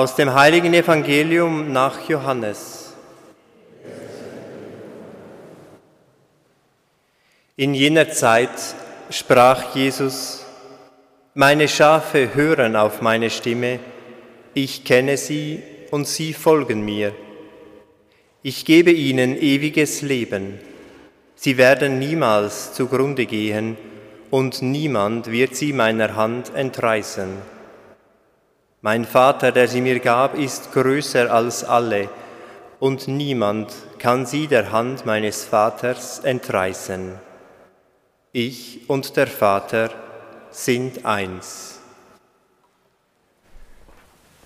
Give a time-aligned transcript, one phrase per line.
[0.00, 2.94] Aus dem heiligen Evangelium nach Johannes.
[7.54, 8.48] In jener Zeit
[9.10, 10.46] sprach Jesus,
[11.34, 13.78] meine Schafe hören auf meine Stimme,
[14.54, 17.14] ich kenne sie und sie folgen mir.
[18.42, 20.60] Ich gebe ihnen ewiges Leben,
[21.34, 23.76] sie werden niemals zugrunde gehen
[24.30, 27.59] und niemand wird sie meiner Hand entreißen.
[28.82, 32.08] Mein Vater, der sie mir gab, ist größer als alle,
[32.78, 37.18] und niemand kann sie der Hand meines Vaters entreißen.
[38.32, 39.90] Ich und der Vater
[40.50, 41.80] sind eins.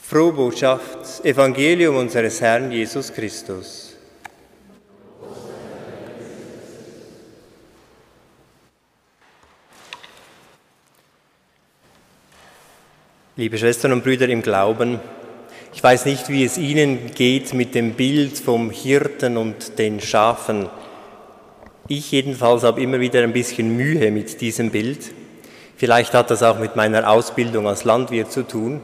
[0.00, 3.93] Frohe Botschaft, Evangelium unseres Herrn Jesus Christus.
[13.36, 15.00] Liebe Schwestern und Brüder im Glauben,
[15.72, 20.68] ich weiß nicht, wie es Ihnen geht mit dem Bild vom Hirten und den Schafen.
[21.88, 25.10] Ich jedenfalls habe immer wieder ein bisschen Mühe mit diesem Bild.
[25.76, 28.80] Vielleicht hat das auch mit meiner Ausbildung als Landwirt zu tun.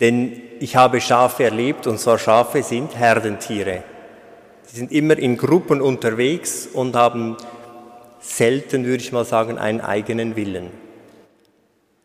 [0.00, 3.82] Denn ich habe Schafe erlebt, und zwar Schafe sind Herdentiere.
[4.66, 7.36] Sie sind immer in Gruppen unterwegs und haben
[8.20, 10.89] selten, würde ich mal sagen, einen eigenen Willen.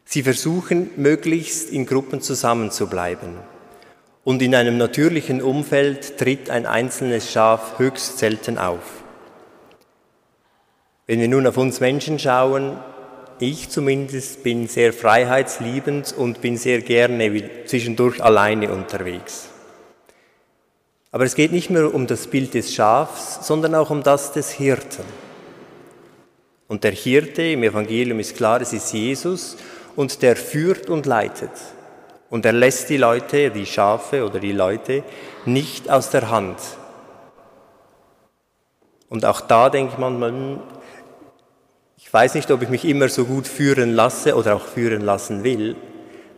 [0.05, 3.35] Sie versuchen möglichst in Gruppen zusammenzubleiben.
[4.23, 9.03] Und in einem natürlichen Umfeld tritt ein einzelnes Schaf höchst selten auf.
[11.07, 12.77] Wenn wir nun auf uns Menschen schauen,
[13.39, 19.49] ich zumindest bin sehr freiheitsliebend und bin sehr gerne zwischendurch alleine unterwegs.
[21.11, 24.51] Aber es geht nicht nur um das Bild des Schafs, sondern auch um das des
[24.51, 25.03] Hirten.
[26.67, 29.57] Und der Hirte im Evangelium ist klar, es ist Jesus
[29.95, 31.51] und der führt und leitet.
[32.29, 35.03] Und er lässt die Leute, die Schafe oder die Leute
[35.45, 36.57] nicht aus der Hand.
[39.09, 40.59] Und auch da denke ich manchmal, hm,
[41.97, 45.43] ich weiß nicht, ob ich mich immer so gut führen lasse oder auch führen lassen
[45.43, 45.75] will.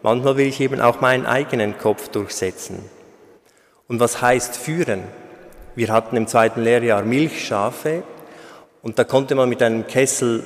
[0.03, 2.79] Manchmal will ich eben auch meinen eigenen Kopf durchsetzen.
[3.87, 5.03] Und was heißt führen?
[5.75, 8.03] Wir hatten im zweiten Lehrjahr Milchschafe
[8.81, 10.43] und da konnte man mit einem Kessel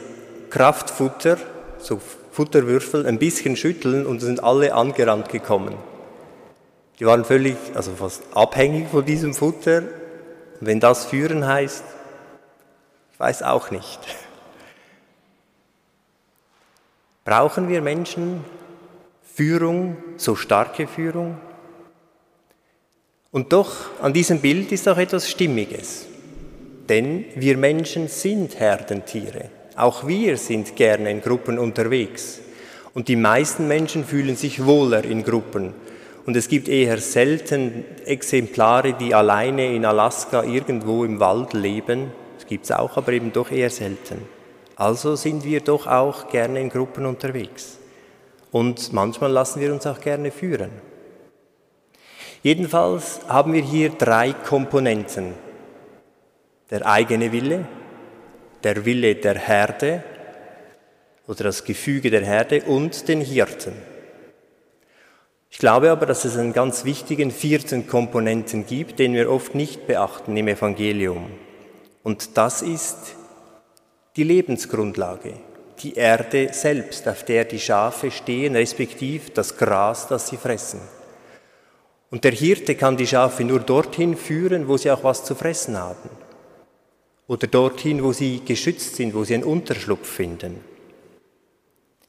[0.49, 1.37] Kraftfutter,
[1.77, 2.01] so
[2.31, 5.75] Futterwürfel ein bisschen schütteln und sind alle angerannt gekommen.
[6.99, 9.79] Die waren völlig, also fast abhängig von diesem Futter.
[10.59, 11.83] Und wenn das führen heißt,
[13.11, 13.99] ich weiß auch nicht.
[17.25, 18.43] Brauchen wir Menschen
[19.23, 21.37] Führung, so starke Führung?
[23.31, 23.71] Und doch
[24.01, 26.05] an diesem Bild ist auch etwas Stimmiges.
[26.87, 29.49] Denn wir Menschen sind Herdentiere.
[29.75, 32.39] Auch wir sind gerne in Gruppen unterwegs.
[32.93, 35.73] Und die meisten Menschen fühlen sich wohler in Gruppen.
[36.25, 42.11] Und es gibt eher selten Exemplare, die alleine in Alaska irgendwo im Wald leben.
[42.37, 44.21] Das gibt es auch, aber eben doch eher selten.
[44.75, 47.77] Also sind wir doch auch gerne in Gruppen unterwegs.
[48.51, 50.71] Und manchmal lassen wir uns auch gerne führen.
[52.43, 55.33] Jedenfalls haben wir hier drei Komponenten.
[56.69, 57.67] Der eigene Wille,
[58.63, 60.03] der Wille der Herde
[61.27, 63.73] oder das Gefüge der Herde und den Hirten.
[65.49, 69.85] Ich glaube aber, dass es einen ganz wichtigen vierten Komponenten gibt, den wir oft nicht
[69.85, 71.29] beachten im Evangelium.
[72.03, 73.15] Und das ist
[74.15, 75.33] die Lebensgrundlage,
[75.79, 80.79] die Erde selbst, auf der die Schafe stehen, respektive das Gras, das sie fressen.
[82.09, 85.77] Und der Hirte kann die Schafe nur dorthin führen, wo sie auch was zu fressen
[85.77, 86.09] haben
[87.31, 90.57] oder dorthin, wo sie geschützt sind, wo sie einen Unterschlupf finden.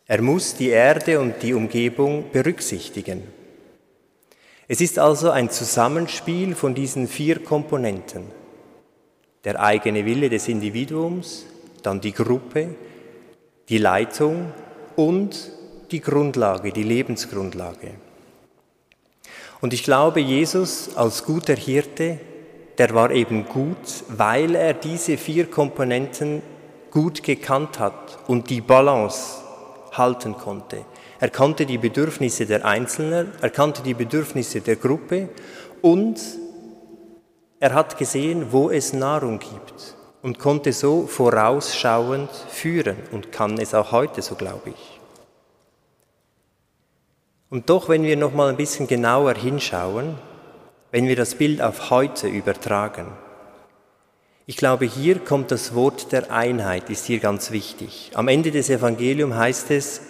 [0.04, 3.22] Er muss die Erde und die Umgebung berücksichtigen.
[4.66, 8.24] Es ist also ein Zusammenspiel von diesen vier Komponenten.
[9.44, 11.46] Der eigene Wille des Individuums,
[11.84, 12.74] dann die Gruppe,
[13.68, 14.52] die Leitung
[14.96, 15.52] und
[15.92, 17.92] die Grundlage, die Lebensgrundlage.
[19.60, 22.18] Und ich glaube, Jesus als guter Hirte
[22.82, 26.42] der war eben gut, weil er diese vier Komponenten
[26.90, 29.40] gut gekannt hat und die Balance
[29.92, 30.84] halten konnte.
[31.20, 35.28] Er kannte die Bedürfnisse der Einzelnen, er kannte die Bedürfnisse der Gruppe
[35.80, 36.20] und
[37.60, 43.74] er hat gesehen, wo es Nahrung gibt und konnte so vorausschauend führen und kann es
[43.74, 45.00] auch heute, so glaube ich.
[47.48, 50.16] Und doch, wenn wir noch mal ein bisschen genauer hinschauen,
[50.92, 53.06] wenn wir das Bild auf heute übertragen.
[54.44, 58.10] Ich glaube, hier kommt das Wort der Einheit, ist hier ganz wichtig.
[58.14, 60.02] Am Ende des Evangeliums heißt es,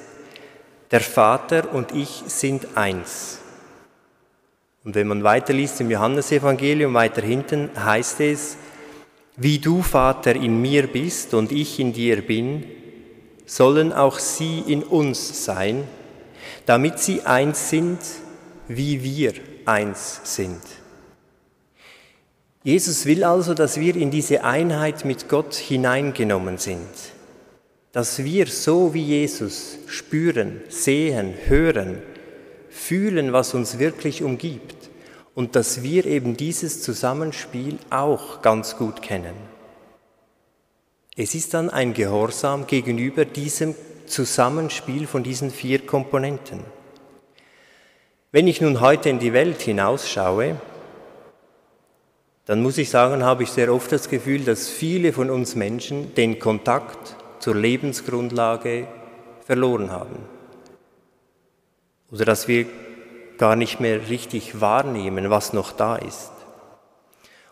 [0.90, 3.38] der Vater und ich sind eins.
[4.84, 8.56] Und wenn man weiterliest im Johannesevangelium, weiter hinten, heißt es,
[9.36, 12.64] wie du, Vater, in mir bist und ich in dir bin,
[13.46, 15.84] sollen auch sie in uns sein,
[16.66, 18.00] damit sie eins sind,
[18.66, 19.34] wie wir
[19.66, 20.60] eins sind.
[22.64, 26.86] Jesus will also, dass wir in diese Einheit mit Gott hineingenommen sind,
[27.90, 32.02] dass wir so wie Jesus spüren, sehen, hören,
[32.70, 34.90] fühlen, was uns wirklich umgibt
[35.34, 39.34] und dass wir eben dieses Zusammenspiel auch ganz gut kennen.
[41.16, 43.74] Es ist dann ein Gehorsam gegenüber diesem
[44.06, 46.60] Zusammenspiel von diesen vier Komponenten.
[48.34, 50.56] Wenn ich nun heute in die Welt hinausschaue,
[52.46, 56.14] dann muss ich sagen, habe ich sehr oft das Gefühl, dass viele von uns Menschen
[56.14, 58.86] den Kontakt zur Lebensgrundlage
[59.44, 60.16] verloren haben.
[62.10, 62.64] Oder dass wir
[63.36, 66.32] gar nicht mehr richtig wahrnehmen, was noch da ist.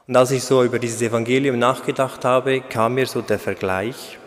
[0.07, 4.19] Und als ich so über dieses Evangelium nachgedacht habe, kam mir so der Vergleich,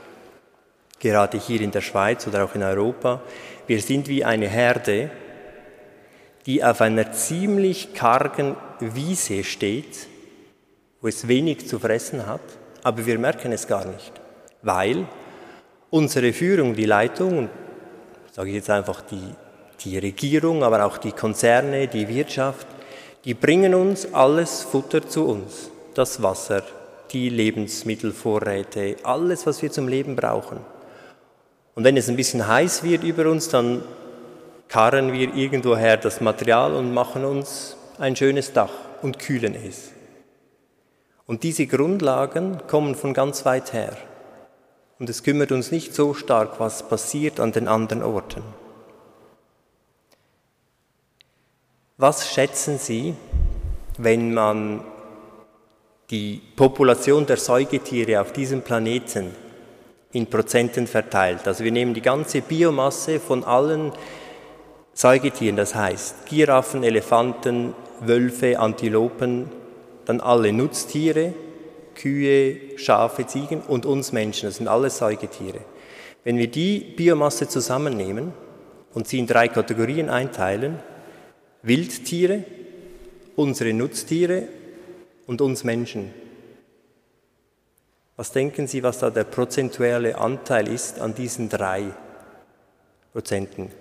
[0.99, 3.21] gerade hier in der Schweiz oder auch in Europa,
[3.65, 5.09] wir sind wie eine Herde,
[6.45, 10.07] die auf einer ziemlich kargen Wiese steht,
[11.01, 12.41] wo es wenig zu fressen hat,
[12.83, 14.11] aber wir merken es gar nicht,
[14.61, 15.07] weil
[15.89, 17.49] unsere Führung, die Leitung,
[18.31, 19.35] sage ich jetzt einfach die
[19.83, 22.67] die Regierung, aber auch die Konzerne, die Wirtschaft,
[23.25, 25.69] die bringen uns alles Futter zu uns.
[25.93, 26.63] Das Wasser,
[27.11, 30.59] die Lebensmittelvorräte, alles, was wir zum Leben brauchen.
[31.75, 33.83] Und wenn es ein bisschen heiß wird über uns, dann
[34.73, 38.71] karren wir irgendwoher das Material und machen uns ein schönes Dach
[39.03, 39.91] und kühlen es.
[41.27, 43.95] Und diese Grundlagen kommen von ganz weit her.
[44.97, 48.41] Und es kümmert uns nicht so stark, was passiert an den anderen Orten.
[51.97, 53.13] Was schätzen Sie,
[53.99, 54.83] wenn man
[56.09, 59.35] die Population der Säugetiere auf diesem Planeten
[60.13, 61.47] in Prozenten verteilt?
[61.47, 63.91] Also wir nehmen die ganze Biomasse von allen
[64.93, 69.49] Säugetieren, das heißt Giraffen, Elefanten, Wölfe, Antilopen,
[70.05, 71.33] dann alle Nutztiere,
[71.95, 75.59] Kühe, Schafe, Ziegen und uns Menschen, das sind alles Säugetiere.
[76.23, 78.33] Wenn wir die Biomasse zusammennehmen
[78.93, 80.79] und sie in drei Kategorien einteilen,
[81.63, 82.43] Wildtiere,
[83.35, 84.47] unsere Nutztiere
[85.25, 86.13] und uns Menschen.
[88.15, 91.85] Was denken Sie, was da der prozentuelle Anteil ist an diesen drei
[93.11, 93.71] Prozenten?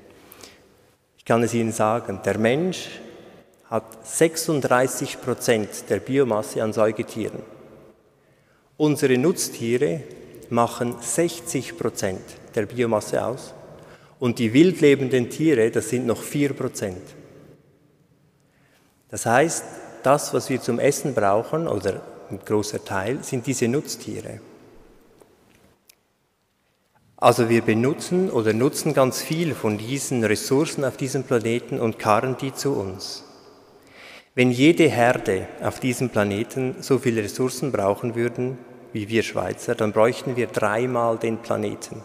[1.22, 2.88] Ich kann es Ihnen sagen, der Mensch
[3.70, 7.38] hat 36 Prozent der Biomasse an Säugetieren.
[8.76, 10.00] Unsere Nutztiere
[10.50, 12.22] machen 60 Prozent
[12.56, 13.54] der Biomasse aus
[14.18, 17.02] und die wildlebenden Tiere, das sind noch 4 Prozent.
[19.08, 19.64] Das heißt,
[20.02, 22.02] das, was wir zum Essen brauchen, oder
[22.32, 24.40] ein großer Teil, sind diese Nutztiere.
[27.22, 32.36] Also wir benutzen oder nutzen ganz viel von diesen Ressourcen auf diesem Planeten und karren
[32.36, 33.22] die zu uns.
[34.34, 38.58] Wenn jede Herde auf diesem Planeten so viele Ressourcen brauchen würden
[38.92, 42.02] wie wir Schweizer, dann bräuchten wir dreimal den Planeten.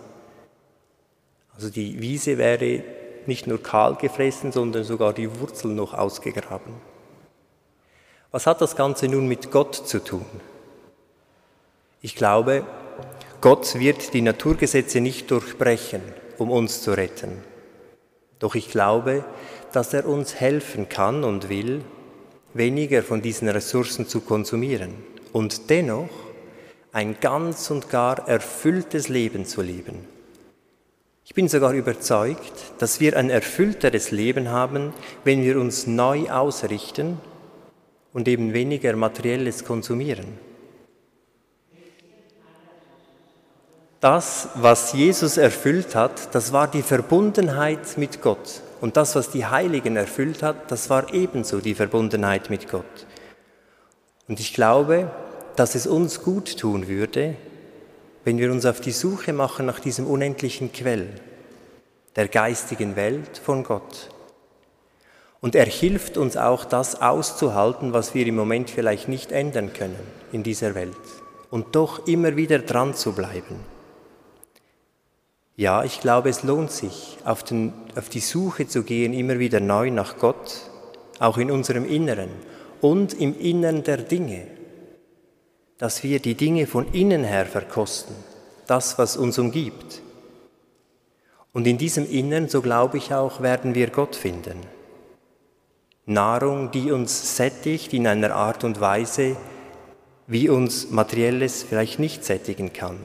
[1.55, 2.83] Also die Wiese wäre
[3.25, 6.75] nicht nur kahl gefressen, sondern sogar die Wurzeln noch ausgegraben.
[8.29, 10.27] Was hat das Ganze nun mit Gott zu tun?
[12.03, 12.63] Ich glaube,
[13.39, 16.01] Gott wird die Naturgesetze nicht durchbrechen,
[16.39, 17.43] um uns zu retten.
[18.39, 19.23] Doch ich glaube,
[19.73, 21.81] dass er uns helfen kann und will,
[22.55, 24.95] weniger von diesen Ressourcen zu konsumieren
[25.33, 26.09] und dennoch
[26.91, 30.07] ein ganz und gar erfülltes Leben zu leben.
[31.23, 37.19] Ich bin sogar überzeugt, dass wir ein erfüllteres Leben haben, wenn wir uns neu ausrichten
[38.13, 40.39] und eben weniger materielles konsumieren.
[43.99, 48.61] Das, was Jesus erfüllt hat, das war die Verbundenheit mit Gott.
[48.79, 53.07] Und das, was die Heiligen erfüllt hat, das war ebenso die Verbundenheit mit Gott.
[54.27, 55.11] Und ich glaube,
[55.55, 57.35] dass es uns gut tun würde,
[58.23, 61.07] wenn wir uns auf die Suche machen nach diesem unendlichen Quell
[62.15, 64.09] der geistigen Welt von Gott.
[65.39, 69.99] Und er hilft uns auch, das auszuhalten, was wir im Moment vielleicht nicht ändern können
[70.31, 70.95] in dieser Welt.
[71.49, 73.76] Und doch immer wieder dran zu bleiben.
[75.59, 79.59] Ja, ich glaube, es lohnt sich, auf, den, auf die Suche zu gehen, immer wieder
[79.59, 80.69] neu nach Gott,
[81.17, 82.29] auch in unserem Inneren
[82.79, 84.45] und im Innern der Dinge,
[85.79, 88.15] dass wir die Dinge von innen her verkosten,
[88.67, 90.03] das, was uns umgibt.
[91.53, 94.59] Und in diesem Innern, so glaube ich auch, werden wir Gott finden.
[96.05, 99.35] Nahrung, die uns sättigt in einer Art und Weise,
[100.27, 102.99] wie uns materielles vielleicht nicht sättigen kann.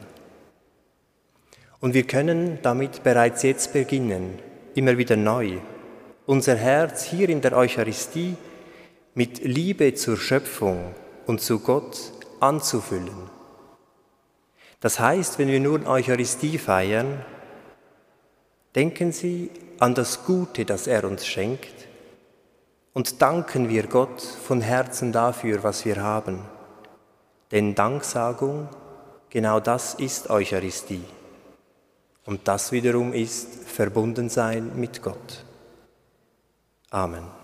[1.82, 4.38] Und wir können damit bereits jetzt beginnen,
[4.76, 5.58] immer wieder neu,
[6.26, 8.36] unser Herz hier in der Eucharistie
[9.14, 10.94] mit Liebe zur Schöpfung
[11.26, 11.98] und zu Gott
[12.38, 13.28] anzufüllen.
[14.78, 17.24] Das heißt, wenn wir nun Eucharistie feiern,
[18.76, 21.88] denken Sie an das Gute, das er uns schenkt,
[22.92, 26.44] und danken wir Gott von Herzen dafür, was wir haben.
[27.50, 28.68] Denn Danksagung,
[29.30, 31.02] genau das ist Eucharistie.
[32.24, 35.44] Und das wiederum ist Verbundensein mit Gott.
[36.90, 37.41] Amen.